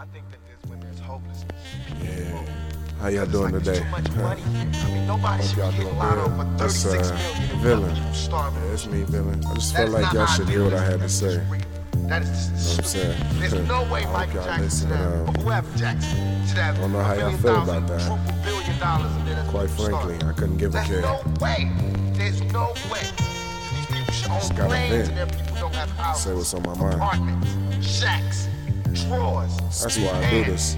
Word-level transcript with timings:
I 0.00 0.04
think 0.14 0.24
that 0.30 0.38
there's 0.46 0.70
when 0.70 0.80
there's 0.80 0.98
hopelessness. 0.98 1.52
Yeah. 2.02 2.46
How 3.00 3.08
y'all 3.08 3.26
doing 3.26 3.52
like 3.52 3.62
today? 3.62 3.80
Too 3.80 3.84
much 3.90 4.08
Huh? 4.08 4.22
money. 4.22 4.42
I 4.46 4.88
mean, 4.94 5.06
nobody 5.06 5.42
should 5.46 5.58
y'all 5.58 5.70
be 5.72 5.76
doing 5.76 5.86
getting 5.88 5.98
lotto 5.98 6.28
good. 6.28 6.36
for 6.38 6.44
That's 6.64 6.82
36 6.84 7.10
uh, 7.10 7.14
million 7.14 7.60
Villain. 7.60 7.96
Yeah, 7.96 8.72
it's 8.72 8.86
me, 8.86 9.02
Villain. 9.02 9.44
I 9.44 9.54
just 9.54 9.74
That 9.74 9.88
felt 9.88 9.90
like 10.02 10.12
y'all 10.14 10.26
should 10.26 10.48
hear 10.48 10.64
what 10.64 10.72
I 10.72 10.84
had 10.84 11.00
to 11.00 11.08
say. 11.10 11.42
That 12.08 12.22
is 12.22 12.48
Know 12.48 12.70
what 12.70 12.78
I'm 12.78 12.84
saying? 12.84 13.24
There's 13.40 13.68
no 13.68 13.82
way 13.92 14.04
Michael 14.06 14.42
Jackson 14.42 14.88
have, 14.88 15.12
um, 15.12 15.36
or 15.36 15.42
whoever 15.42 15.76
Jackson 15.78 16.46
should 16.46 16.56
have 16.56 16.78
I 16.78 16.80
don't 16.80 16.92
know 16.92 17.02
how 17.02 17.14
y'all 17.14 17.36
feel 17.36 17.62
about 17.62 17.86
that. 17.86 18.42
billion 18.42 18.78
dollars 18.78 19.12
and 19.16 19.28
then 19.28 19.46
Quite 19.48 19.68
frankly, 19.70 20.16
I 20.26 20.32
couldn't 20.32 20.56
give 20.56 20.70
a 20.70 20.72
There's 20.78 20.88
care. 20.88 21.00
no 21.02 21.20
way. 21.40 21.70
There's 22.14 22.40
no 22.52 22.72
way. 22.90 23.04
These 23.04 23.86
people 23.86 24.12
should 24.14 24.30
Just 24.32 24.50
own 24.52 24.66
planes 24.66 25.08
and 25.08 25.16
their 25.18 25.26
people 25.26 25.56
don't 25.56 25.74
have 25.74 25.90
houses. 25.90 26.24
Say 26.24 26.34
what's 26.34 26.54
on 26.54 26.62
my 26.62 26.74
mind. 26.74 26.94
Apartments, 26.94 27.86
shacks, 27.86 28.48
drawers. 29.16 29.56
That's 29.82 29.98
why 29.98 30.12
I 30.12 30.30
do 30.30 30.44
this. 30.52 30.76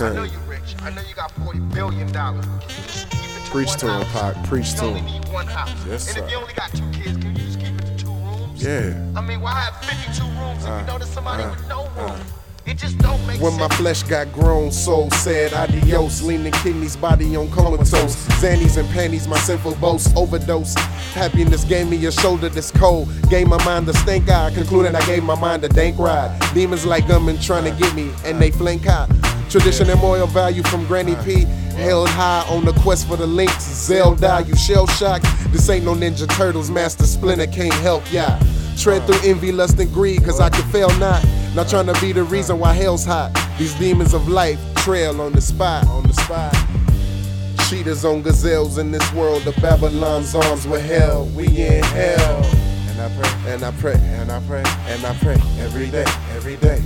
I 0.00 0.12
know 0.12 0.22
you 0.24 0.38
rich. 0.48 0.74
I 0.80 0.90
know 0.90 1.02
you 1.08 1.14
got 1.14 1.30
forty 1.32 1.58
billion 1.60 2.10
dollars. 2.12 2.44
Can 2.44 2.54
you 2.54 2.66
just 2.86 3.10
keep 3.10 3.20
it 3.30 3.44
to 3.44 3.50
Preach 3.50 3.72
to 3.76 3.86
him? 3.92 4.06
Pac. 4.06 4.44
Preach 4.46 4.74
to 4.74 4.84
him. 4.92 5.04
need 5.04 5.28
one 5.32 5.46
house. 5.46 5.70
Yes, 5.86 6.08
and 6.08 6.16
sir. 6.18 6.24
if 6.24 6.30
you 6.30 6.36
only 6.38 6.54
got 6.54 6.70
two 6.72 6.88
kids, 6.92 7.16
can 7.18 7.30
you 7.36 7.42
just 7.44 7.60
keep 7.60 7.74
it 7.80 7.86
to 7.86 7.96
two 8.04 8.10
rooms? 8.12 8.62
Yeah. 8.64 8.94
I 9.16 9.20
mean, 9.20 9.40
why 9.40 9.52
have 9.52 9.76
52 9.84 10.24
rooms 10.40 10.64
if 10.64 10.70
Uh, 10.70 10.78
you 10.80 10.86
know 10.86 10.98
there's 10.98 11.10
somebody 11.10 11.42
uh, 11.44 11.50
with 11.50 11.68
no 11.68 11.82
room? 11.96 12.10
uh. 12.10 12.18
It 12.74 12.78
just 12.78 12.98
don't 12.98 13.24
make 13.26 13.40
When 13.40 13.58
my 13.58 13.68
flesh 13.68 14.02
got 14.02 14.32
grown, 14.32 14.72
soul 14.72 15.10
said 15.10 15.52
adios. 15.54 16.22
Leaning 16.22 16.52
kidneys, 16.52 16.96
body 16.96 17.36
on 17.36 17.50
comatose. 17.50 18.16
Zannies 18.40 18.76
and 18.76 18.88
panties, 18.90 19.26
my 19.28 19.38
sinful 19.38 19.76
boast. 19.76 20.16
Overdose. 20.16 20.74
Happiness 21.14 21.64
gave 21.64 21.88
me 21.88 22.04
a 22.06 22.12
shoulder 22.12 22.48
that's 22.48 22.70
cold. 22.70 23.08
Gave 23.30 23.48
my 23.48 23.62
mind 23.64 23.86
the 23.86 23.94
stink 23.94 24.28
eye. 24.28 24.50
Concluded 24.54 24.94
I 24.94 25.06
gave 25.06 25.22
my 25.22 25.38
mind 25.38 25.64
a 25.64 25.68
dank 25.68 25.98
ride. 25.98 26.36
Demons 26.52 26.84
like 26.84 27.06
gunmen 27.06 27.38
trying 27.40 27.64
to 27.64 27.78
get 27.80 27.94
me, 27.94 28.10
and 28.24 28.40
they 28.40 28.50
flank 28.50 28.84
high. 28.84 29.08
Tradition 29.54 29.88
and 29.88 30.00
moral 30.00 30.26
value 30.26 30.64
from 30.64 30.84
Granny 30.84 31.14
P. 31.24 31.44
Held 31.76 32.08
high 32.08 32.44
on 32.48 32.64
the 32.64 32.72
quest 32.72 33.06
for 33.06 33.16
the 33.16 33.28
links. 33.28 33.62
Zelda, 33.62 34.44
you 34.48 34.56
shell 34.56 34.88
shocked. 34.88 35.26
This 35.52 35.70
ain't 35.70 35.84
no 35.84 35.94
Ninja 35.94 36.28
Turtles. 36.36 36.72
Master 36.72 37.04
Splinter 37.04 37.46
can't 37.46 37.72
help 37.74 38.02
ya. 38.12 38.36
Tread 38.76 39.06
through 39.06 39.20
envy, 39.22 39.52
lust, 39.52 39.78
and 39.78 39.92
greed, 39.94 40.24
cause 40.24 40.40
I 40.40 40.50
can 40.50 40.68
fail 40.72 40.88
not. 40.98 41.24
Not 41.54 41.68
trying 41.68 41.86
to 41.86 41.92
be 42.00 42.10
the 42.10 42.24
reason 42.24 42.58
why 42.58 42.72
hell's 42.72 43.04
hot. 43.04 43.30
These 43.56 43.74
demons 43.74 44.12
of 44.12 44.26
life 44.26 44.58
trail 44.78 45.20
on 45.20 45.30
the 45.30 45.40
spot, 45.40 45.86
on 45.86 46.02
the 46.02 46.14
spot. 46.14 46.52
Cheetahs 47.68 48.04
on 48.04 48.22
gazelles 48.22 48.78
in 48.78 48.90
this 48.90 49.12
world 49.12 49.46
of 49.46 49.54
Babylon's 49.62 50.34
arms 50.34 50.66
with 50.66 50.84
hell. 50.84 51.26
We 51.26 51.46
in 51.46 51.84
hell. 51.84 52.44
And 52.88 53.00
I 53.00 53.08
pray, 53.16 53.52
and 53.52 53.64
I 53.64 53.70
pray, 53.70 53.94
and 53.94 54.32
I 54.32 54.40
pray, 54.48 54.64
and 54.88 55.06
I 55.06 55.14
pray 55.18 55.36
every 55.60 55.90
day, 55.92 56.06
every 56.34 56.56
day. 56.56 56.82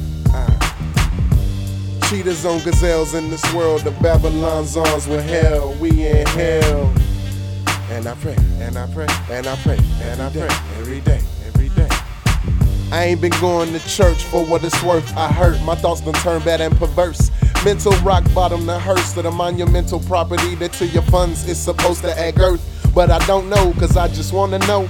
Ah. 2.08 2.10
Cheetahs 2.10 2.46
on 2.46 2.60
gazelles 2.60 3.14
in 3.14 3.28
this 3.28 3.54
world 3.54 3.82
The 3.82 3.90
Babylon's 4.02 4.76
arms 4.76 5.06
with 5.06 5.24
hell. 5.28 5.74
We 5.74 5.90
in 6.06 6.26
hell. 6.28 6.92
And 7.90 8.06
I 8.06 8.14
pray, 8.16 8.36
and 8.60 8.76
I 8.76 8.86
pray, 8.92 9.06
and 9.30 9.46
I 9.46 9.56
pray, 9.56 9.78
and 10.02 10.20
I 10.20 10.30
pray 10.30 10.48
every 10.78 11.00
day, 11.00 11.20
every 11.46 11.68
day. 11.70 11.88
I 12.92 13.04
ain't 13.04 13.20
been 13.20 13.32
going 13.40 13.72
to 13.72 13.88
church 13.88 14.24
for 14.24 14.44
what 14.44 14.62
it's 14.62 14.82
worth. 14.82 15.16
I 15.16 15.32
hurt, 15.32 15.60
my 15.62 15.74
thoughts 15.74 16.02
done 16.02 16.14
turned 16.14 16.44
bad 16.44 16.60
and 16.60 16.76
perverse. 16.76 17.30
Mental 17.64 17.92
rock 18.02 18.24
bottom, 18.34 18.66
the 18.66 18.78
hearse 18.78 19.14
to 19.14 19.22
the 19.22 19.30
monumental 19.30 20.00
property 20.00 20.54
that 20.56 20.72
to 20.74 20.86
your 20.86 21.02
funds 21.04 21.48
is 21.48 21.58
supposed 21.58 22.02
to 22.02 22.18
add 22.18 22.36
girth. 22.36 22.62
But 22.94 23.10
I 23.10 23.24
don't 23.26 23.48
know, 23.48 23.72
cause 23.74 23.96
I 23.96 24.08
just 24.08 24.32
wanna 24.32 24.58
know. 24.60 24.88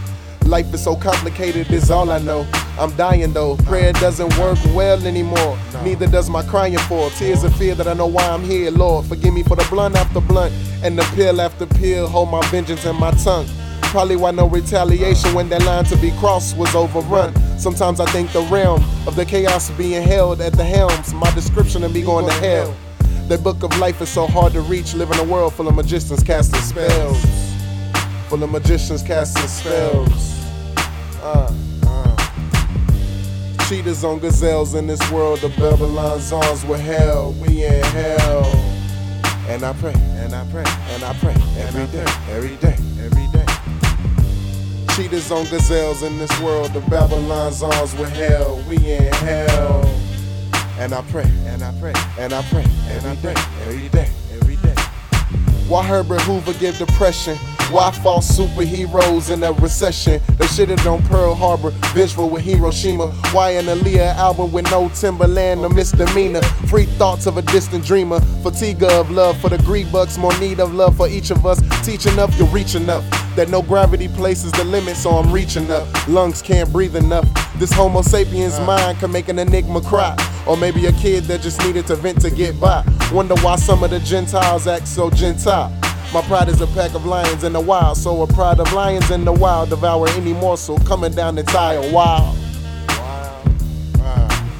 Life 0.48 0.72
is 0.72 0.82
so 0.82 0.96
complicated, 0.96 1.70
is 1.70 1.90
all 1.90 2.10
I 2.10 2.16
know. 2.20 2.46
I'm 2.78 2.90
dying 2.96 3.34
though, 3.34 3.56
prayer 3.58 3.92
doesn't 3.92 4.34
work 4.38 4.58
well 4.74 5.06
anymore. 5.06 5.58
Neither 5.84 6.06
does 6.06 6.30
my 6.30 6.42
crying 6.42 6.78
for 6.88 7.10
tears 7.10 7.44
of 7.44 7.54
fear 7.56 7.74
that 7.74 7.86
I 7.86 7.92
know 7.92 8.06
why 8.06 8.26
I'm 8.26 8.42
here. 8.42 8.70
Lord, 8.70 9.04
forgive 9.04 9.34
me 9.34 9.42
for 9.42 9.56
the 9.56 9.66
blunt 9.68 9.94
after 9.96 10.22
blunt 10.22 10.54
and 10.82 10.98
the 10.98 11.02
pill 11.14 11.42
after 11.42 11.66
pill. 11.66 12.08
Hold 12.08 12.30
my 12.30 12.40
vengeance 12.48 12.86
in 12.86 12.96
my 12.96 13.10
tongue. 13.10 13.46
Probably 13.82 14.16
why 14.16 14.30
no 14.30 14.48
retaliation 14.48 15.34
when 15.34 15.50
that 15.50 15.62
line 15.64 15.84
to 15.84 15.96
be 15.98 16.12
crossed 16.12 16.56
was 16.56 16.74
overrun. 16.74 17.34
Sometimes 17.58 18.00
I 18.00 18.06
think 18.06 18.32
the 18.32 18.40
realm 18.44 18.82
of 19.06 19.16
the 19.16 19.26
chaos 19.26 19.68
being 19.72 20.02
held 20.02 20.40
at 20.40 20.54
the 20.54 20.64
helms. 20.64 21.12
My 21.12 21.30
description 21.34 21.84
of 21.84 21.92
me 21.92 22.00
going 22.00 22.24
to 22.24 22.32
hell. 22.32 22.74
The 23.28 23.36
book 23.36 23.62
of 23.62 23.78
life 23.78 24.00
is 24.00 24.08
so 24.08 24.26
hard 24.26 24.54
to 24.54 24.62
reach. 24.62 24.94
Live 24.94 25.10
in 25.10 25.18
a 25.18 25.24
world 25.24 25.52
full 25.52 25.68
of 25.68 25.74
magicians 25.74 26.22
casting 26.22 26.62
spells. 26.62 27.22
Full 28.30 28.42
of 28.42 28.50
magicians 28.50 29.02
casting 29.02 29.46
spells. 29.46 30.37
Uh, 31.20 31.52
uh. 31.86 32.16
Cheetahs 33.68 34.04
on 34.04 34.18
gazelles 34.18 34.74
in 34.74 34.86
this 34.86 35.00
world 35.10 35.42
of 35.42 35.54
Babylon's 35.56 36.32
arms 36.32 36.64
with 36.64 36.80
hell. 36.80 37.32
We 37.40 37.64
in 37.64 37.82
hell. 37.84 38.44
And 39.48 39.64
I 39.64 39.72
pray, 39.74 39.94
and 39.94 40.34
I 40.34 40.44
pray, 40.50 40.64
and 40.90 41.02
I 41.02 41.12
pray 41.14 41.34
every 41.58 41.86
day, 41.86 42.04
every 42.30 42.56
day, 42.56 42.76
every 43.04 43.26
day. 43.32 43.46
Cheetahs 44.94 45.30
on 45.30 45.44
gazelles 45.46 46.02
in 46.02 46.18
this 46.18 46.40
world 46.40 46.74
of 46.76 46.88
Babylon's 46.88 47.62
arms 47.62 47.96
with 47.96 48.10
hell. 48.10 48.62
We 48.68 48.76
in 48.76 49.12
hell. 49.14 49.84
And 50.78 50.94
I 50.94 51.02
pray, 51.10 51.30
and 51.46 51.62
I 51.62 51.72
pray, 51.80 51.94
and 52.18 52.32
I 52.32 52.42
pray, 52.42 52.64
and 52.88 53.06
I 53.06 53.16
pray 53.16 53.34
every 53.66 53.88
day, 53.88 54.08
every 54.34 54.56
day. 54.56 54.77
Why 55.68 55.84
Herbert 55.84 56.22
Hoover 56.22 56.54
give 56.54 56.78
depression? 56.78 57.36
Why 57.70 57.90
false 57.90 58.26
superheroes 58.26 59.30
in 59.30 59.42
a 59.42 59.52
recession? 59.52 60.22
They 60.38 60.46
shitted 60.46 60.90
on 60.90 61.02
Pearl 61.08 61.34
Harbor, 61.34 61.72
vengeful 61.92 62.30
with 62.30 62.42
Hiroshima. 62.42 63.08
Why 63.32 63.50
an 63.50 63.66
Aaliyah 63.66 64.14
album 64.16 64.50
with 64.50 64.64
no 64.70 64.88
Timbaland 64.88 65.62
or 65.62 65.68
misdemeanor? 65.68 66.40
Free 66.70 66.86
thoughts 66.86 67.26
of 67.26 67.36
a 67.36 67.42
distant 67.42 67.84
dreamer. 67.84 68.18
Fatigue 68.42 68.82
of 68.82 69.10
love 69.10 69.38
for 69.42 69.50
the 69.50 69.58
greed 69.58 69.92
bucks, 69.92 70.16
more 70.16 70.36
need 70.38 70.58
of 70.58 70.72
love 70.72 70.96
for 70.96 71.06
each 71.06 71.30
of 71.30 71.44
us. 71.44 71.60
Teaching 71.84 72.18
up, 72.18 72.30
you're 72.38 72.48
reaching 72.48 72.88
up. 72.88 73.04
That 73.36 73.50
no 73.50 73.60
gravity 73.60 74.08
places 74.08 74.52
the 74.52 74.64
limit, 74.64 74.96
so 74.96 75.10
I'm 75.10 75.30
reaching 75.30 75.70
up. 75.70 76.08
Lungs 76.08 76.40
can't 76.40 76.72
breathe 76.72 76.96
enough. 76.96 77.28
This 77.58 77.72
Homo 77.72 78.00
sapiens 78.00 78.58
mind 78.60 79.00
can 79.00 79.12
make 79.12 79.28
an 79.28 79.38
enigma 79.38 79.82
cry. 79.82 80.16
Or 80.46 80.56
maybe 80.56 80.86
a 80.86 80.92
kid 80.92 81.24
that 81.24 81.42
just 81.42 81.62
needed 81.62 81.86
to 81.88 81.96
vent 81.96 82.22
to 82.22 82.30
get 82.30 82.58
by. 82.58 82.82
Wonder 83.12 83.36
why 83.36 83.56
some 83.56 83.82
of 83.82 83.88
the 83.88 84.00
Gentiles 84.00 84.66
act 84.66 84.86
so 84.86 85.08
Gentile. 85.08 85.70
My 86.12 86.20
pride 86.22 86.48
is 86.50 86.60
a 86.60 86.66
pack 86.68 86.92
of 86.94 87.06
lions 87.06 87.42
in 87.42 87.54
the 87.54 87.60
wild, 87.60 87.96
so 87.96 88.20
a 88.20 88.26
pride 88.26 88.60
of 88.60 88.70
lions 88.74 89.10
in 89.10 89.24
the 89.24 89.32
wild 89.32 89.70
devour 89.70 90.08
any 90.10 90.34
morsel 90.34 90.78
coming 90.80 91.12
down 91.12 91.34
the. 91.34 91.44
Ah, 91.54 91.74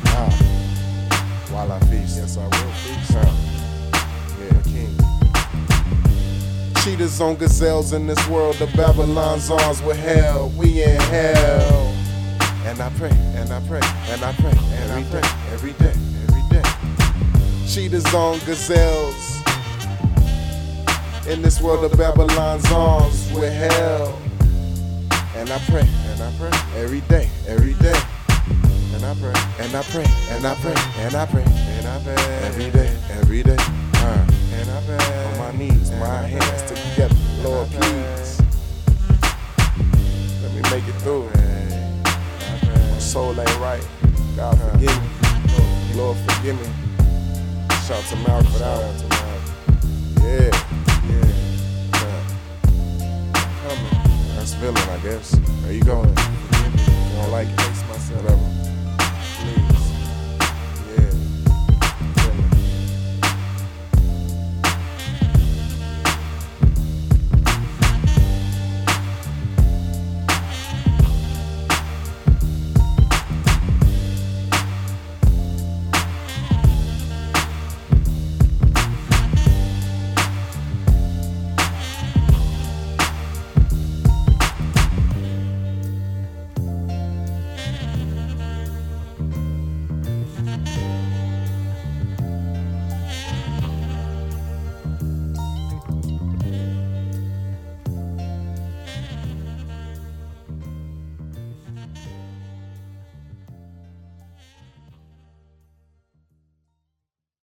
ah. 0.06 0.30
While 1.50 1.72
I 1.72 1.80
feast. 1.80 2.16
Yes, 2.16 2.38
I 2.38 2.44
will 2.44 2.72
feast. 2.72 3.12
Yeah, 4.40 4.62
king. 4.64 4.96
Cheetahs 6.82 7.20
on 7.20 7.36
gazelles 7.36 7.92
in 7.92 8.06
this 8.06 8.26
world 8.28 8.56
the 8.56 8.66
Babylon's 8.68 9.50
arms 9.50 9.82
with 9.82 9.98
hell. 9.98 10.50
We 10.56 10.82
in 10.82 10.98
hell. 11.00 11.94
And 12.64 12.80
I 12.80 12.90
pray, 12.96 13.10
and 13.10 13.52
I 13.52 13.60
pray, 13.68 13.82
and 14.08 14.24
I 14.24 14.32
pray, 14.32 14.52
and 14.72 14.92
I 14.92 15.02
pray 15.10 15.22
every 15.52 15.72
day, 15.72 15.92
every 15.92 16.12
day. 16.12 16.17
Cheetahs 17.68 18.14
on 18.14 18.38
gazelles 18.46 19.42
in 21.28 21.42
this 21.42 21.60
world 21.60 21.84
of 21.84 21.98
Babylon's 21.98 22.64
arms 22.72 23.30
with 23.34 23.52
hell. 23.52 24.18
And 25.36 25.50
I 25.50 25.58
pray, 25.68 25.86
and 26.06 26.22
I 26.22 26.32
pray 26.38 26.50
every 26.80 27.02
day, 27.02 27.28
every 27.46 27.74
day. 27.74 28.00
And 28.94 29.04
I 29.04 29.12
pray, 29.20 29.34
and 29.58 29.76
I 29.76 29.82
pray, 29.82 30.06
and 30.30 30.46
I 30.46 30.54
pray, 30.54 30.74
and 30.96 31.14
I 31.14 31.26
pray, 31.26 31.44
and 31.44 31.86
I 31.86 32.00
pray 32.02 32.14
every 32.46 32.70
day, 32.70 32.96
every 33.10 33.42
day. 33.42 33.56
Uh, 33.58 34.26
and 34.54 34.70
I 34.70 34.82
pray 34.86 35.24
on 35.26 35.38
my 35.38 35.58
knees, 35.58 35.90
my 35.90 36.22
hands 36.22 36.62
together, 36.62 37.14
Lord, 37.42 37.68
please. 37.68 38.40
Let 40.42 40.54
me 40.54 40.62
make 40.70 40.88
it 40.88 40.98
through. 41.02 41.28
My 42.02 42.98
soul 42.98 43.38
ain't 43.38 43.60
right. 43.60 43.86
God 44.36 44.58
forgive 44.58 45.02
me. 45.02 45.96
Lord 45.96 46.16
forgive 46.16 46.58
me. 46.58 46.87
Shout 47.88 48.04
to 48.04 48.16
Malcolm 48.16 48.52
for 48.52 48.58
that 48.58 48.76
one. 48.84 48.96
Yeah, 50.22 50.52
yeah. 51.08 51.30
Coming. 53.62 54.36
That's 54.36 54.52
villain, 54.52 54.88
I 54.90 54.98
guess. 55.02 55.30
There 55.62 55.72
you 55.72 55.82
go. 55.82 56.02
You 56.02 56.12
don't 57.16 57.30
like 57.30 57.48
it. 57.48 57.58
Whatever. 58.14 58.47